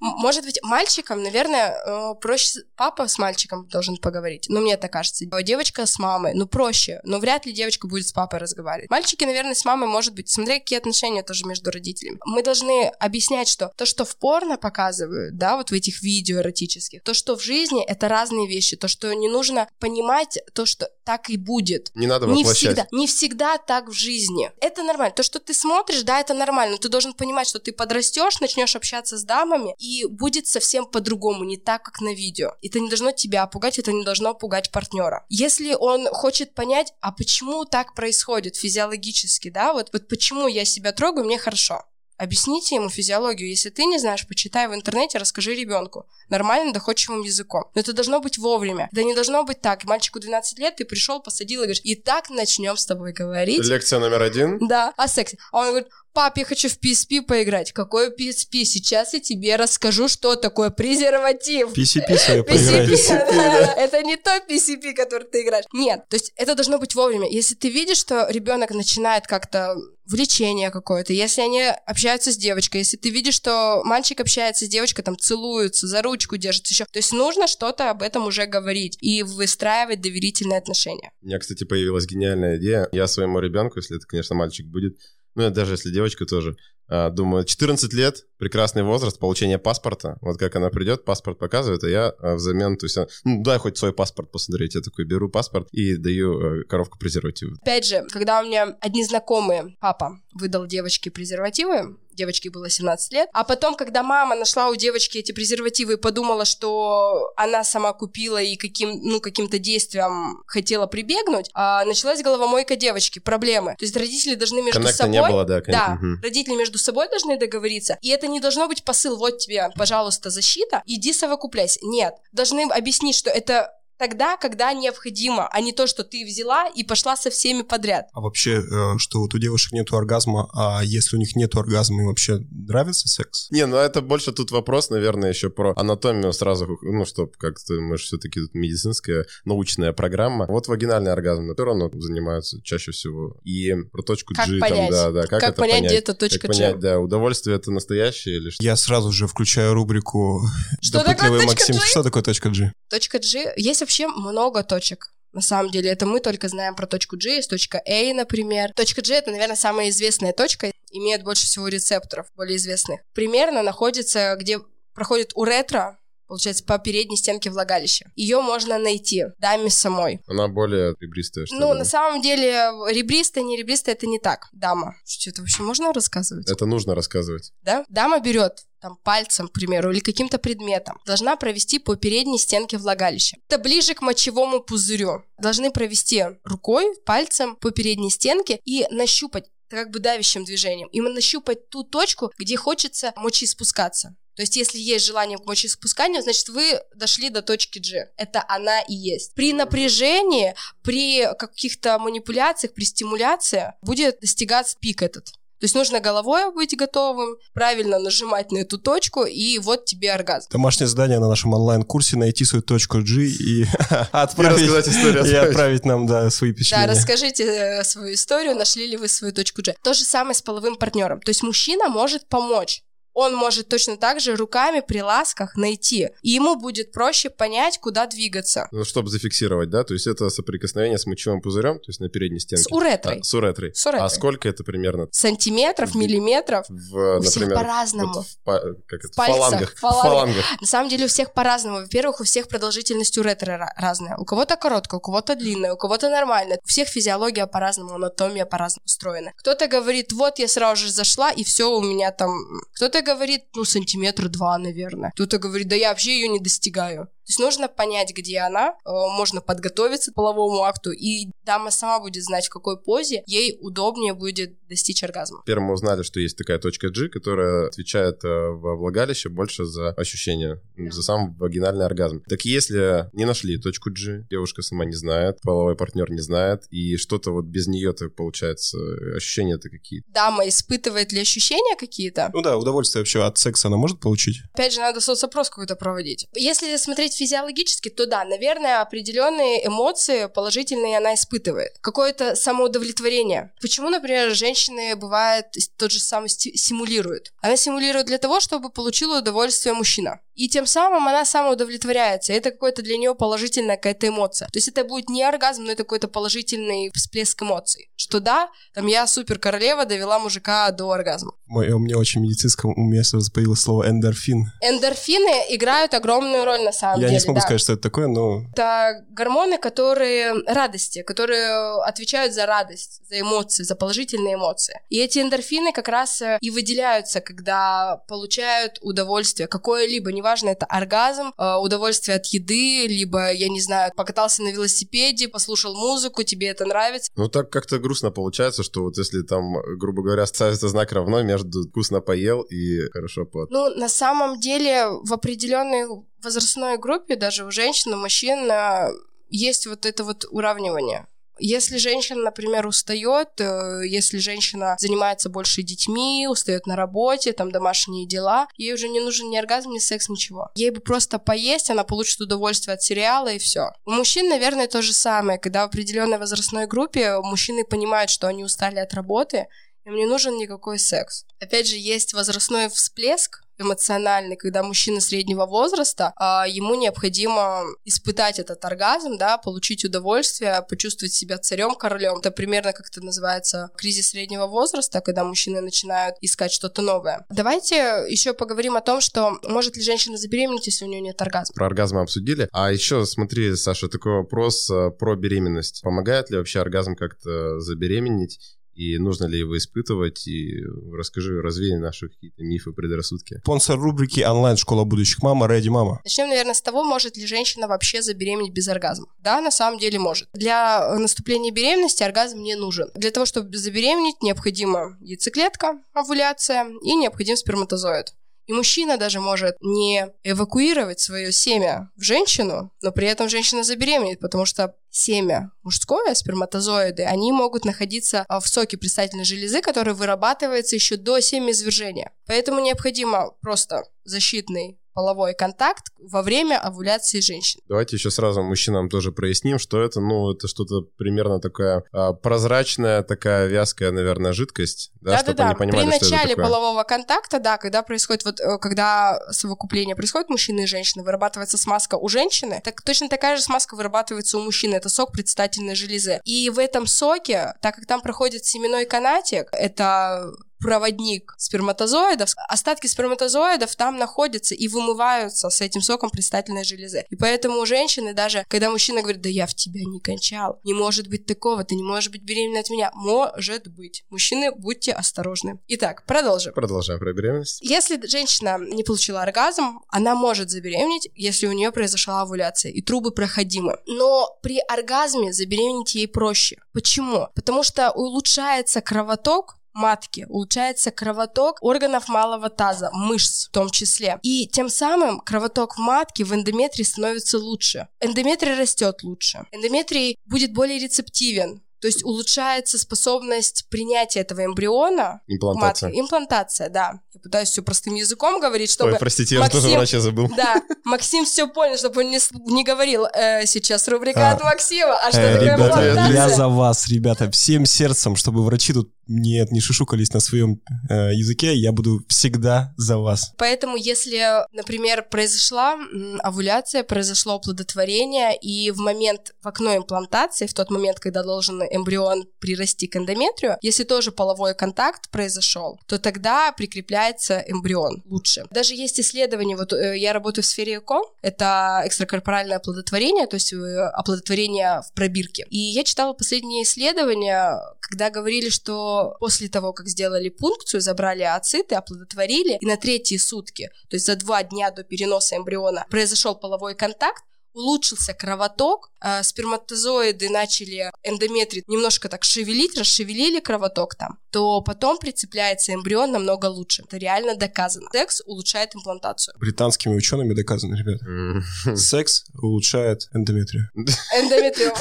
[0.00, 4.46] Может быть, мальчикам, наверное, э, проще папа с мальчиком должен поговорить.
[4.48, 5.24] Ну, мне так кажется.
[5.30, 7.00] А Девочка с мамой, ну, проще.
[7.04, 8.90] Но вряд ли девочка будет с папой разговаривать.
[8.90, 12.18] Мальчики, наверное, с мамой, может быть, смотря какие отношения тоже между родителями.
[12.24, 17.02] Мы должны объяснять, что то, что в порно показывают, да, вот в этих видео эротических,
[17.02, 18.76] то, что в жизни, это разные вещи.
[18.76, 21.90] То, что не нужно понимать то, что так и будет.
[21.94, 22.56] Не надо Не воплощать.
[22.56, 24.50] всегда, не всегда так в жизни.
[24.60, 25.14] Это нормально.
[25.14, 26.72] То, что ты смотришь, да, это нормально.
[26.72, 31.44] Но ты должен понимать, что ты подрастешь, начнешь общаться с дамами, и будет совсем по-другому,
[31.44, 32.52] не так, как на видео.
[32.62, 35.24] Это не должно тебя пугать, это не должно пугать партнера.
[35.28, 40.92] Если он хочет понять, а почему так происходит физиологически, да, вот, вот почему я себя
[40.92, 41.84] трогаю, мне хорошо.
[42.20, 43.48] Объясните ему физиологию.
[43.48, 46.06] Если ты не знаешь, почитай в интернете, расскажи ребенку.
[46.28, 47.70] Нормальным, доходчивым языком.
[47.74, 48.90] Но это должно быть вовремя.
[48.92, 49.84] Это не должно быть так.
[49.84, 53.64] Мальчику 12 лет, ты пришел, посадил и говоришь, и так начнем с тобой говорить.
[53.64, 54.58] Лекция номер один.
[54.68, 55.38] Да, о сексе.
[55.50, 57.72] А он говорит, пап, я хочу в PSP поиграть.
[57.72, 58.64] Какой PSP?
[58.64, 61.72] Сейчас я тебе расскажу, что такое презерватив.
[61.76, 63.08] PCP свое PCP, поиграть.
[63.08, 65.64] да, это не то PCP, который ты играешь.
[65.72, 67.28] Нет, то есть это должно быть вовремя.
[67.30, 69.76] Если ты видишь, что ребенок начинает как-то
[70.10, 75.04] влечение какое-то, если они общаются с девочкой, если ты видишь, что мальчик общается с девочкой,
[75.04, 79.22] там целуются, за ручку держатся еще, то есть нужно что-то об этом уже говорить и
[79.22, 81.12] выстраивать доверительные отношения.
[81.22, 82.88] У меня, кстати, появилась гениальная идея.
[82.92, 84.98] Я своему ребенку, если это, конечно, мальчик будет,
[85.34, 86.56] ну, и даже если девочка тоже,
[86.88, 90.18] а, думаю, 14 лет, прекрасный возраст получения паспорта.
[90.20, 93.78] Вот как она придет, паспорт показывает, а я а, взамен, то есть, ну, дай хоть
[93.78, 94.74] свой паспорт посмотреть.
[94.74, 97.58] Я такой беру паспорт и даю э, коробку презервативов.
[97.62, 103.28] Опять же, когда у меня одни знакомые, папа выдал девочке презервативы, девочке было 17 лет,
[103.32, 108.38] а потом, когда мама нашла у девочки эти презервативы и подумала, что она сама купила
[108.42, 113.74] и каким, ну, каким-то действием хотела прибегнуть, а, началась головомойка девочки, проблемы.
[113.78, 115.12] То есть родители должны между Коннекта собой...
[115.12, 115.94] не было, да, Да, конечно.
[115.94, 116.22] Мгм.
[116.22, 120.82] родители между собой должны договориться, и это не должно быть посыл, вот тебе, пожалуйста, защита,
[120.86, 121.78] иди совокупляйся.
[121.82, 126.82] Нет, должны объяснить, что это тогда, когда необходимо, а не то, что ты взяла и
[126.84, 128.06] пошла со всеми подряд.
[128.14, 132.00] А вообще, э, что вот у девушек нету оргазма, а если у них нету оргазма,
[132.00, 133.50] им вообще нравится секс?
[133.50, 137.98] Не, ну это больше тут вопрос, наверное, еще про анатомию сразу, ну, что как-то мы
[137.98, 140.46] же все-таки тут медицинская научная программа.
[140.46, 143.36] Вот вагинальный оргазм, на котором занимаются чаще всего.
[143.44, 144.90] И про точку Как G, понять?
[144.90, 146.62] там, да, да, как, Как, это понять, понять, где эта точка как G?
[146.62, 148.64] понять, да, удовольствие это настоящее или что?
[148.64, 150.40] Я сразу же включаю рубрику
[150.80, 151.74] Что такое «Допытливый точка Максим».
[151.76, 151.80] G?
[151.84, 152.72] Что такое точка G?
[152.88, 153.52] Точка G.
[153.56, 155.12] Есть вообще много точек.
[155.32, 158.72] На самом деле, это мы только знаем про точку G, есть точка A, например.
[158.74, 163.00] Точка G— это, наверное, самая известная точка, имеет больше всего рецепторов, более известных.
[163.14, 164.60] Примерно находится, где
[164.94, 165.98] проходит уретра,
[166.30, 168.10] получается, по передней стенке влагалища.
[168.16, 170.20] Ее можно найти даме самой.
[170.26, 171.80] Она более ребристая, что Ну, ли?
[171.80, 174.48] на самом деле, ребристая, не ребристая— это не так.
[174.52, 174.94] Дама.
[175.04, 176.48] Что это вообще можно рассказывать?
[176.50, 177.52] Это нужно рассказывать.
[177.62, 177.84] да?
[177.88, 183.36] Дама берет там пальцем, к примеру, или каким-то предметом, должна провести по передней стенке влагалища.
[183.48, 185.22] Это ближе к мочевому пузырю.
[185.38, 190.88] Должны провести рукой, пальцем по передней стенке и нащупать как бы давящим движением.
[190.92, 194.16] Именно нащупать ту точку, где хочется мочи спускаться.
[194.36, 198.10] То есть, если есть желание к мочеиспусканию, значит, вы дошли до точки G.
[198.16, 199.34] Это она и есть.
[199.34, 205.32] При напряжении, при каких-то манипуляциях, при стимуляции будет достигаться пик этот.
[205.60, 210.48] То есть нужно головой быть готовым, правильно нажимать на эту точку, и вот тебе оргазм.
[210.50, 213.66] Домашнее задание на нашем онлайн-курсе найти свою точку G и
[214.12, 215.48] отправить, рассказать историю, и отправить.
[215.50, 216.86] отправить нам да, свои Да, впечатления.
[216.86, 219.74] расскажите э, свою историю, нашли ли вы свою точку G.
[219.84, 221.20] То же самое с половым партнером.
[221.20, 222.82] То есть мужчина может помочь.
[223.20, 226.08] Он может точно так же руками при ласках найти.
[226.22, 228.66] И ему будет проще понять, куда двигаться.
[228.72, 229.84] Ну, чтобы зафиксировать, да?
[229.84, 232.64] То есть это соприкосновение с мочевым пузырем, то есть на передней стенке.
[232.64, 233.18] С уретрой.
[233.20, 233.74] А, с уретрой.
[233.74, 234.06] С уретрой.
[234.06, 236.64] А сколько это примерно Сантиметров, миллиметров.
[236.68, 238.12] в, У всех например, по-разному.
[238.14, 240.02] вот в, как это, В пальцах, фалангах, фалангах.
[240.02, 240.44] фалангах.
[240.62, 241.80] На самом деле у всех по-разному.
[241.80, 244.16] Во-первых, у всех продолжительность уретры ра- разная.
[244.16, 246.58] У кого-то короткая, у кого-то длинная, у кого-то нормальная.
[246.64, 249.32] У всех физиология по-разному, анатомия по-разному устроена.
[249.36, 252.32] Кто-то говорит, вот я сразу же зашла, и все у меня там...
[252.76, 255.10] Кто-то говорит, ну, сантиметр два, наверное.
[255.14, 257.08] Кто-то говорит, да я вообще ее не достигаю.
[257.30, 262.00] То есть нужно понять, где она, э, можно подготовиться к половому акту, и дама сама
[262.00, 265.44] будет знать, в какой позе ей удобнее будет достичь оргазма.
[265.46, 269.90] Первым мы узнали, что есть такая точка G, которая отвечает э, во влагалище больше за
[269.90, 270.90] ощущение, да.
[270.90, 272.24] за сам вагинальный оргазм.
[272.28, 276.96] Так если не нашли точку G, девушка сама не знает, половой партнер не знает, и
[276.96, 278.76] что-то вот без нее-то получается,
[279.14, 280.02] ощущения-то какие?
[280.08, 282.30] Дама испытывает ли ощущения какие-то?
[282.34, 284.38] Ну да, удовольствие вообще от секса она может получить?
[284.52, 286.26] Опять же, надо соцопрос какой-то проводить.
[286.34, 291.78] Если смотреть физиологически, то да, наверное, определенные эмоции положительные она испытывает.
[291.82, 293.52] Какое-то самоудовлетворение.
[293.60, 297.32] Почему, например, женщины бывает тот же самый симулируют?
[297.42, 300.20] Она симулирует для того, чтобы получила удовольствие мужчина.
[300.40, 302.32] И тем самым она самоудовлетворяется.
[302.32, 304.48] Это какое-то для нее положительная какая-то эмоция.
[304.48, 307.90] То есть это будет не оргазм, но это какой-то положительный всплеск эмоций.
[307.94, 311.32] Что да, там я супер королева довела мужика до оргазма.
[311.44, 314.50] Мой, у меня очень медицинском уме сразу появилось слово эндорфин.
[314.62, 317.12] Эндорфины играют огромную роль на самом я деле.
[317.12, 317.42] Я не смогу да.
[317.42, 318.46] сказать, что это такое, но...
[318.54, 324.80] Это гормоны, которые радости, которые отвечают за радость, за эмоции, за положительные эмоции.
[324.88, 330.66] И эти эндорфины как раз э, и выделяются, когда получают удовольствие какое-либо, неважно, неважно, это
[330.66, 336.48] оргазм, э, удовольствие от еды, либо, я не знаю, покатался на велосипеде, послушал музыку, тебе
[336.48, 337.10] это нравится.
[337.16, 341.68] Ну, так как-то грустно получается, что вот если там, грубо говоря, ставится знак равно между
[341.68, 343.50] вкусно поел и хорошо под.
[343.50, 345.86] Ну, на самом деле, в определенной
[346.22, 348.90] возрастной группе, даже у женщин, у мужчин, э,
[349.30, 351.06] есть вот это вот уравнивание.
[351.40, 358.06] Если женщина, например, устает, э, если женщина занимается больше детьми, устает на работе, там домашние
[358.06, 360.50] дела, ей уже не нужен ни оргазм, ни секс, ничего.
[360.54, 363.70] Ей бы просто поесть, она получит удовольствие от сериала и все.
[363.86, 365.38] У мужчин, наверное, то же самое.
[365.38, 369.46] Когда в определенной возрастной группе мужчины понимают, что они устали от работы,
[369.84, 371.24] им не нужен никакой секс.
[371.40, 378.64] Опять же, есть возрастной всплеск, эмоциональный, когда мужчина среднего возраста, а ему необходимо испытать этот
[378.64, 382.18] оргазм, да, получить удовольствие, почувствовать себя царем, королем.
[382.18, 387.24] Это примерно как это называется кризис среднего возраста, когда мужчины начинают искать что-то новое.
[387.30, 391.54] Давайте еще поговорим о том, что может ли женщина забеременеть, если у нее нет оргазма.
[391.54, 392.48] Про оргазм обсудили.
[392.52, 395.82] А еще, смотри, Саша, такой вопрос э, про беременность.
[395.82, 398.38] Помогает ли вообще оргазм как-то забеременеть?
[398.80, 403.38] И нужно ли его испытывать, и расскажи, развей наши какие-то мифы, предрассудки.
[403.42, 406.00] Спонсор рубрики «Онлайн-школа будущих мама» Реди Мама.
[406.02, 409.06] Начнем, наверное, с того, может ли женщина вообще забеременеть без оргазма.
[409.18, 410.28] Да, на самом деле может.
[410.32, 412.88] Для наступления беременности оргазм не нужен.
[412.94, 418.14] Для того, чтобы забеременеть, необходима яйцеклетка, овуляция и необходим сперматозоид.
[418.50, 424.18] И мужчина даже может не эвакуировать свое семя в женщину, но при этом женщина забеременеет,
[424.18, 430.96] потому что семя мужское, сперматозоиды, они могут находиться в соке предстательной железы, который вырабатывается еще
[430.96, 432.10] до семяизвержения.
[432.26, 437.60] Поэтому необходимо просто защитный половой контакт во время овуляции женщин.
[437.68, 443.02] Давайте еще сразу мужчинам тоже проясним, что это, ну, это что-то примерно такая а, прозрачная,
[443.02, 447.82] такая вязкая, наверное, жидкость, да, чтобы да, они понимали, При начале полового контакта, да, когда
[447.82, 453.08] происходит вот, э, когда совокупление происходит мужчины и женщины, вырабатывается смазка у женщины, так точно
[453.08, 456.20] такая же смазка вырабатывается у мужчины, это сок предстательной железы.
[456.24, 463.74] И в этом соке, так как там проходит семенной канатик, это проводник сперматозоидов, остатки сперматозоидов
[463.76, 467.04] там находятся и вымываются с этим соком предстательной железы.
[467.08, 470.74] И поэтому у женщины даже, когда мужчина говорит, да я в тебя не кончал, не
[470.74, 472.90] может быть такого, ты не можешь быть беременна от меня.
[472.94, 474.04] Может быть.
[474.10, 475.58] Мужчины, будьте осторожны.
[475.68, 476.52] Итак, продолжим.
[476.52, 477.60] Продолжаем про беременность.
[477.62, 483.10] Если женщина не получила оргазм, она может забеременеть, если у нее произошла овуляция, и трубы
[483.10, 483.78] проходимы.
[483.86, 486.58] Но при оргазме забеременеть ей проще.
[486.72, 487.28] Почему?
[487.34, 494.18] Потому что улучшается кровоток матки, улучшается кровоток органов малого таза, мышц в том числе.
[494.22, 497.88] И тем самым кровоток в матке в эндометрии становится лучше.
[498.00, 499.46] Эндометрий растет лучше.
[499.52, 505.22] Эндометрий будет более рецептивен то есть улучшается способность принятия этого эмбриона.
[505.26, 505.88] Имплантация.
[505.88, 506.00] Матки.
[506.00, 507.00] Имплантация, да.
[507.14, 508.92] Я пытаюсь все простым языком говорить, чтобы...
[508.92, 509.56] Ой, простите, Максим...
[509.56, 510.28] я тоже врача забыл.
[510.36, 512.18] Да, Максим все понял, чтобы он не,
[512.52, 516.12] не говорил, э, сейчас рубрика а, от Максима, а что э, такое ребята, имплантация?
[516.12, 521.12] Я за вас, ребята, всем сердцем, чтобы врачи тут нет, не шушукались на своем э,
[521.12, 523.32] языке, я буду всегда за вас.
[523.36, 525.76] Поэтому, если, например, произошла
[526.22, 532.26] овуляция, произошло оплодотворение, и в момент, в окно имплантации, в тот момент, когда должен эмбрион
[532.38, 538.44] прирасти к эндометрию, если тоже половой контакт произошел, то тогда прикрепляется эмбрион лучше.
[538.50, 543.52] Даже есть исследования, вот э, я работаю в сфере ЭКО, это экстракорпоральное оплодотворение, то есть
[543.52, 545.46] э, оплодотворение в пробирке.
[545.50, 547.58] И я читала последние исследования,
[547.90, 553.70] когда говорили, что после того, как сделали пункцию, забрали ацеты, оплодотворили, и на третьи сутки,
[553.88, 560.28] то есть за два дня до переноса эмбриона, произошел половой контакт, улучшился кровоток, э, сперматозоиды
[560.28, 566.82] начали эндометрий немножко так шевелить, расшевелили кровоток там, то потом прицепляется эмбрион намного лучше.
[566.86, 567.88] Это реально доказано.
[567.92, 569.34] Секс улучшает имплантацию.
[569.38, 571.78] Британскими учеными доказано, ребят.
[571.78, 573.68] Секс улучшает эндометрию.
[574.14, 574.76] Эндометриум.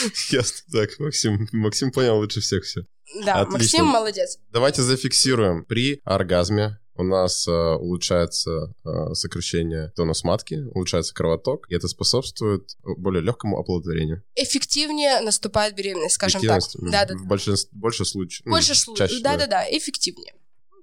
[0.30, 0.58] Ясно.
[0.72, 2.82] Так, Максим, Максим понял лучше всех все.
[3.24, 3.58] Да, Отлично.
[3.58, 4.38] Максим молодец.
[4.50, 5.64] Давайте зафиксируем.
[5.64, 12.76] При оргазме у нас э, улучшается э, сокращение тонус матки, улучшается кровоток, и это способствует
[12.84, 14.22] более легкому оплодотворению.
[14.36, 16.58] Эффективнее наступает беременность, скажем так.
[16.60, 17.14] Эффективность, м, Да, да.
[17.16, 18.42] В большинстве, больше случаев.
[18.44, 19.22] ну, Больше случаев.
[19.22, 20.34] Да, да, да, эффективнее.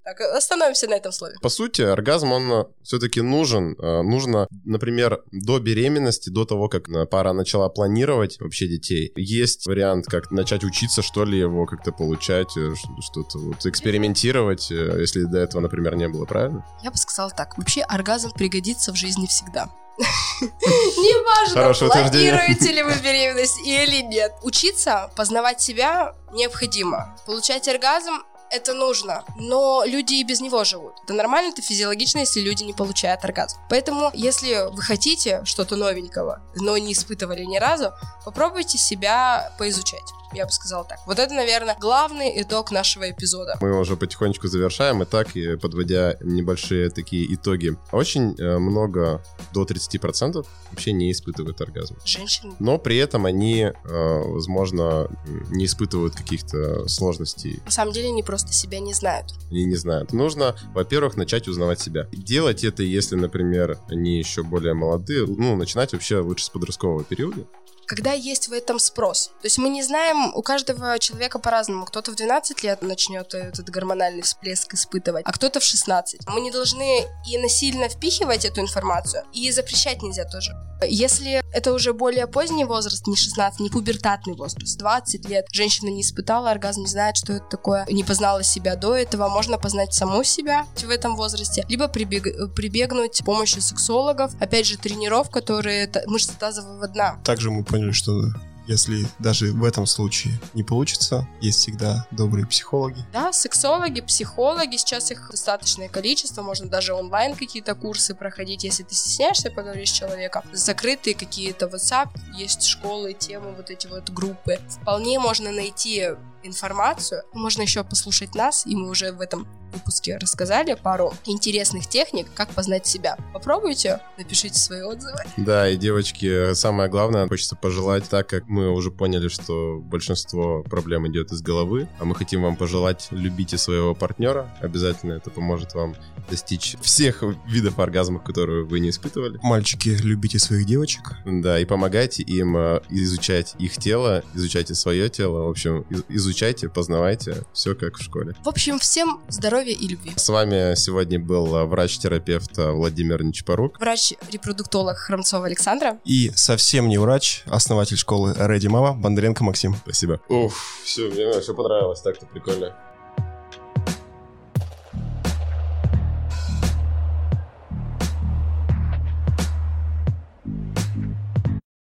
[0.07, 1.35] Так, остановимся на этом слове.
[1.41, 3.75] По сути, оргазм, он все-таки нужен.
[3.77, 9.67] Э, Нужно, например, до беременности, до того, как э, пара начала планировать вообще детей, есть
[9.67, 15.23] вариант, как начать учиться, что ли, его как-то получать, э, что-то вот экспериментировать, э, если
[15.23, 16.65] до этого, например, не было, правильно?
[16.83, 17.57] Я бы сказала так.
[17.57, 19.69] Вообще оргазм пригодится в жизни всегда.
[20.41, 24.31] Неважно, планируете ли вы беременность или нет.
[24.41, 27.17] Учиться, познавать себя необходимо.
[27.25, 28.13] Получать оргазм
[28.51, 30.95] это нужно, но люди и без него живут.
[31.03, 33.57] Это нормально, это физиологично, если люди не получают оргазм.
[33.69, 37.91] Поэтому, если вы хотите что-то новенького, но не испытывали ни разу,
[38.25, 40.13] попробуйте себя поизучать.
[40.37, 40.99] Я бы сказала так.
[41.07, 43.57] Вот это, наверное, главный итог нашего эпизода.
[43.59, 47.75] Мы уже потихонечку завершаем, и так, и подводя небольшие такие итоги.
[47.91, 51.97] Очень э, много, до 30% вообще не испытывают оргазм.
[52.05, 55.07] Женщины Но при этом они, э, возможно,
[55.49, 59.33] не испытывают каких-то сложностей на самом деле не просто себя не знают.
[59.49, 60.13] они не знают.
[60.13, 62.07] Нужно, во-первых, начать узнавать себя.
[62.11, 67.47] Делать это, если, например, они еще более молодые, ну, начинать вообще лучше с подросткового периода.
[67.87, 69.27] Когда есть в этом спрос.
[69.41, 71.85] То есть мы не знаем, у каждого человека по-разному.
[71.85, 76.27] Кто-то в 12 лет начнет этот гормональный всплеск испытывать, а кто-то в 16.
[76.27, 80.51] Мы не должны и насильно впихивать эту информацию, и запрещать нельзя тоже.
[80.85, 86.01] Если это уже более поздний возраст, не 16, не пубертатный возраст, 20 лет, женщина не
[86.01, 90.23] испытала оргазм, не знает, что это такое, не познала себя до этого, можно познать саму
[90.23, 96.33] себя в этом возрасте, либо прибег- прибегнуть к помощи сексологов, опять же, тренеров, которые мышцы
[96.37, 97.19] тазового дна.
[97.23, 98.23] Также мы поняли, что
[98.67, 102.97] если даже в этом случае не получится, есть всегда добрые психологи.
[103.13, 108.93] Да, сексологи, психологи, сейчас их достаточное количество, можно даже онлайн какие-то курсы проходить, если ты
[108.93, 110.43] стесняешься поговорить с человеком.
[110.51, 114.59] Закрытые какие-то WhatsApp, есть школы, темы, вот эти вот группы.
[114.81, 116.09] Вполне можно найти
[116.43, 122.27] информацию, можно еще послушать нас, и мы уже в этом выпуске рассказали пару интересных техник,
[122.33, 123.17] как познать себя.
[123.33, 125.19] Попробуйте, напишите свои отзывы.
[125.35, 131.05] Да, и девочки, самое главное, хочется пожелать, так как мы уже поняли, что большинство проблем
[131.09, 135.95] идет из головы, а мы хотим вам пожелать, любите своего партнера, обязательно это поможет вам
[136.29, 139.37] достичь всех видов оргазмов, которые вы не испытывали.
[139.43, 141.11] Мальчики, любите своих девочек.
[141.25, 146.03] Да, и помогайте им э, изучать их тело, изучайте свое тело, в общем, из-
[146.37, 148.35] изучайте, познавайте, все как в школе.
[148.43, 150.13] В общем, всем здоровья и любви.
[150.15, 153.79] С вами сегодня был врач-терапевт Владимир Нечапорук.
[153.79, 155.97] Врач-репродуктолог Храмцова Александра.
[156.05, 159.75] И совсем не врач, основатель школы Ready Mama Бондаренко Максим.
[159.77, 160.21] Спасибо.
[160.29, 162.75] Уф, все, мне все понравилось, так-то прикольно.